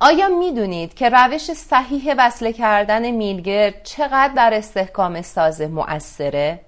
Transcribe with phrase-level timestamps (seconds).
[0.00, 6.60] آیا می‌دونید که روش صحیح وصله کردن میلگرد چقدر در استحکام سازه مؤثره؟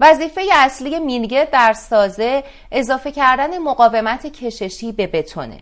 [0.00, 5.58] وظیفه اصلی میلگرد در سازه اضافه کردن مقاومت کششی به بتونه.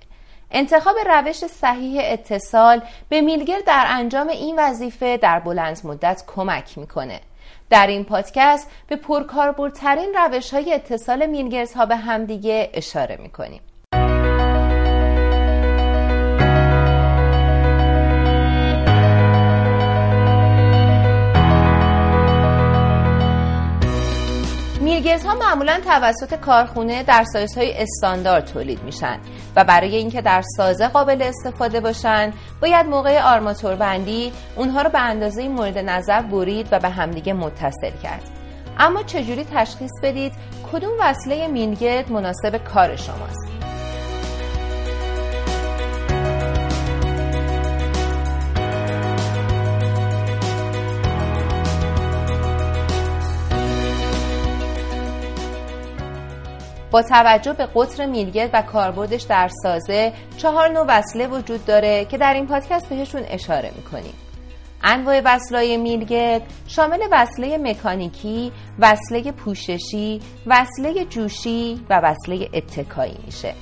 [0.51, 7.21] انتخاب روش صحیح اتصال به میلگرد در انجام این وظیفه در بلند مدت کمک می‌کنه.
[7.71, 13.61] در این پادکست به پرکاربردترین روش های اتصال میلگردها به همدیگه اشاره می‌کنیم.
[25.19, 29.19] میلگرز ها معمولا توسط کارخونه در سایز های استاندارد تولید میشن
[29.57, 35.01] و برای اینکه در سازه قابل استفاده باشن باید موقع آرماتور بندی اونها رو به
[35.01, 38.23] اندازه مورد نظر برید و به همدیگه متصل کرد.
[38.79, 40.33] اما چجوری تشخیص بدید؟
[40.73, 43.58] کدوم وصله میلگرد مناسب کار شماست؟
[56.91, 62.19] با توجه به قطر میلگرد و کاربردش در سازه چهار نوع وصله وجود داره که
[62.19, 64.15] در این پادکست بهشون اشاره می‌کنیم
[64.83, 73.55] انواع وصلای میلگرد شامل وصله مکانیکی، وصله پوششی، وصله جوشی و وصله اتکایی میشه.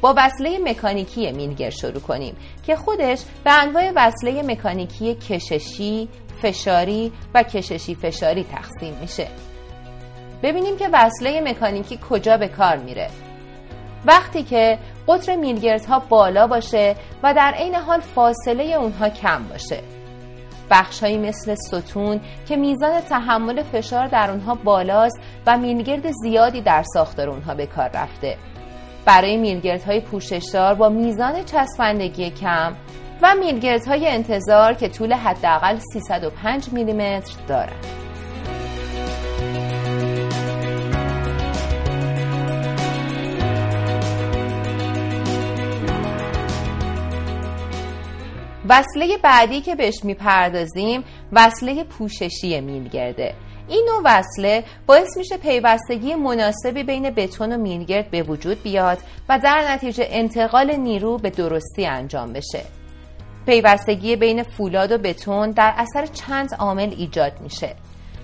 [0.00, 2.36] با وصله مکانیکی میلگرد شروع کنیم
[2.66, 6.08] که خودش به انواع وصله مکانیکی کششی،
[6.42, 9.26] فشاری و کششی فشاری تقسیم میشه.
[10.44, 13.08] ببینیم که وصله مکانیکی کجا به کار میره.
[14.06, 14.78] وقتی که
[15.08, 19.80] قطر میلگردها بالا باشه و در عین حال فاصله اونها کم باشه.
[20.70, 27.28] بخشهایی مثل ستون که میزان تحمل فشار در اونها بالاست و میلگرد زیادی در ساختار
[27.28, 28.36] اونها به کار رفته.
[29.04, 32.74] برای میلگردهای پوششدار با میزان چسبندگی کم
[33.22, 38.13] و میلگردهای انتظار که طول حداقل 305 میلیمتر دارند.
[48.68, 53.34] وصله بعدی که بهش می‌پردازیم وصله پوششی میلگرده
[53.68, 58.98] این نوع وصله باعث میشه پیوستگی مناسبی بین بتون و میلگرد به وجود بیاد
[59.28, 62.62] و در نتیجه انتقال نیرو به درستی انجام بشه.
[63.46, 67.74] پیوستگی بین فولاد و بتون در اثر چند عامل ایجاد میشه.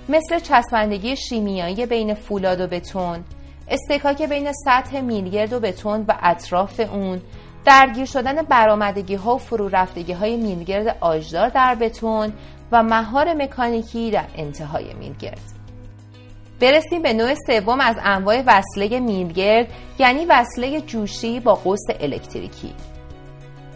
[0.08, 3.24] مثل چسبندگی شیمیایی بین فولاد و بتون
[3.68, 7.20] استکاک بین سطح میلگرد و بتون و اطراف اون
[7.64, 12.32] درگیر شدن برآمدگی ها و فرو رفتگی های میلگرد آجدار در بتون
[12.72, 15.40] و مهار مکانیکی در انتهای میلگرد.
[16.60, 19.66] برسیم به نوع سوم از انواع وصله میلگرد
[19.98, 22.74] یعنی وصله جوشی با قوس الکتریکی.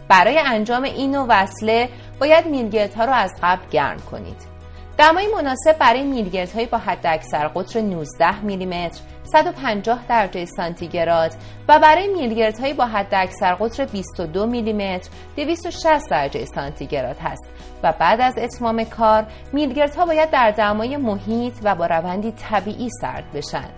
[0.07, 4.54] برای انجام این نوع وصله باید میلگردها را از قبل گرم کنید.
[4.97, 11.31] دمای مناسب برای میلگردهایی با حد اکثر قطر 19 میلیمتر 150 درجه سانتیگراد
[11.67, 17.45] و برای میلگردهایی با حد اکثر قطر 22 میلیمتر 260 درجه سانتیگراد هست.
[17.83, 23.31] و بعد از اتمام کار میلگردها باید در دمای محیط و با روندی طبیعی سرد
[23.33, 23.69] بشن.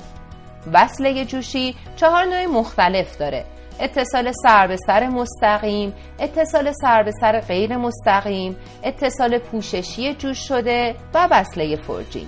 [0.74, 3.46] وصله جوشی چهار نوع مختلف داره.
[3.80, 10.96] اتصال سر به سر مستقیم اتصال سر به سر غیر مستقیم اتصال پوششی جوش شده
[11.14, 12.28] و وصله فرجین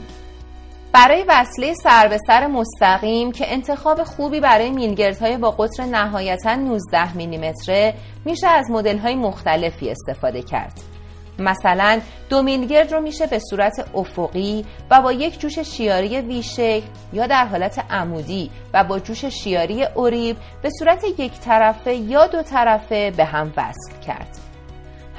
[0.93, 7.17] برای وصله سر به سر مستقیم که انتخاب خوبی برای میلگردهای با قطر نهایتا 19
[7.17, 7.93] میلیمتره
[8.25, 10.98] میشه از مدل های مختلفی استفاده کرد.
[11.41, 17.27] مثلا دو میلگرد رو میشه به صورت افقی و با یک جوش شیاری ویشکل یا
[17.27, 23.11] در حالت عمودی و با جوش شیاری اوریب به صورت یک طرفه یا دو طرفه
[23.17, 24.49] به هم وصل کرد.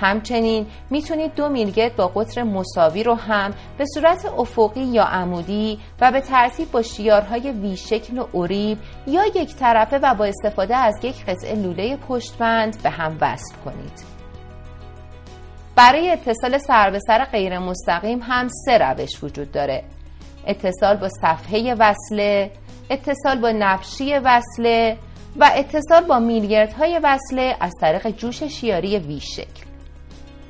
[0.01, 6.13] همچنین می‌تونید دو میلگرد با قطر مساوی رو هم به صورت افقی یا عمودی و
[6.13, 11.25] به ترتیب با شیارهای ویشکل و اوریب یا یک طرفه و با استفاده از یک
[11.25, 14.20] قطعه لوله پشتبند به هم وصل کنید.
[15.81, 19.85] برای اتصال سر به سر غیر مستقیم هم سه روش وجود داره.
[20.47, 22.51] اتصال با صفحه وصله
[22.91, 24.97] اتصال با نبشی وصله
[25.37, 29.65] و اتصال با میلگردهای وصله از طریق جوش شیاری وی شکل.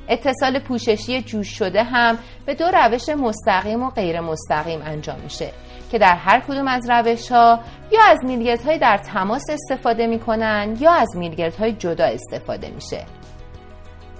[0.07, 5.51] اتصال پوششی جوش شده هم به دو روش مستقیم و غیر مستقیم انجام میشه
[5.91, 7.59] که در هر کدوم از روش ها
[7.91, 13.05] یا از میلگردهای در تماس استفاده می‌کنن یا از میلگردهای جدا استفاده میشه.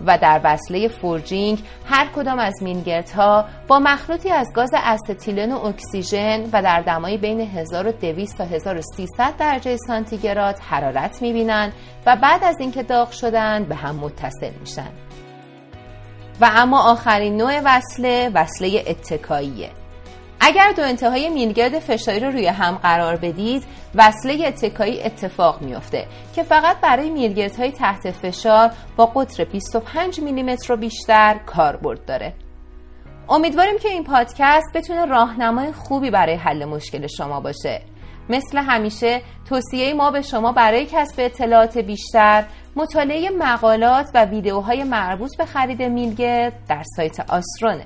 [0.06, 6.44] و در وصله forging هر کدام از میلگردها با مخلوطی از گاز استیلن و اکسیژن
[6.54, 11.74] و در دمایی بین 1200 تا 1300 درجه سانتیگراد حرارت می‌بینند
[12.06, 14.92] و بعد از اینکه داغ شدن به هم متصل میشن.
[16.42, 19.70] و اما آخرین نوع وصله وصله اتکاییه
[20.44, 23.64] اگر دو انتهای میلگرد فشاری رو روی هم قرار بدید
[23.96, 30.78] وصله اتکایی اتفاق میافته که فقط برای میلگردهای تحت فشار با قطر 25 میلیمتر رو
[30.78, 32.34] بیشتر کاربرد داره.
[33.30, 37.82] امیدواریم که این پادکست بتونه راهنمای خوبی برای حل مشکل شما باشه.
[38.30, 42.46] مثل همیشه توصیه ما به شما برای کسب اطلاعات بیشتر
[42.76, 47.86] مطالعه مقالات و ویدیوهای مربوط به خرید میلگرد در سایت آسترونه